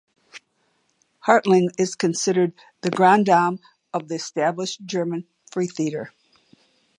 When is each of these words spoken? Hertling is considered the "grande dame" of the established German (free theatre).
Hertling 1.27 1.69
is 1.77 1.93
considered 1.93 2.53
the 2.81 2.89
"grande 2.89 3.27
dame" 3.27 3.59
of 3.93 4.07
the 4.07 4.15
established 4.15 4.83
German 4.83 5.27
(free 5.51 5.67
theatre). 5.67 6.11